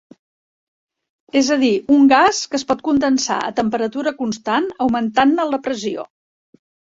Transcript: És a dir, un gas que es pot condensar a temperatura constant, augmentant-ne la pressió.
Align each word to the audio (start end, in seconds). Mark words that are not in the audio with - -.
És 1.41 1.51
a 1.55 1.57
dir, 1.63 1.69
un 1.95 2.07
gas 2.13 2.39
que 2.53 2.57
es 2.59 2.63
pot 2.71 2.81
condensar 2.87 3.37
a 3.51 3.53
temperatura 3.61 4.15
constant, 4.23 4.71
augmentant-ne 4.87 5.47
la 5.53 5.61
pressió. 5.69 6.09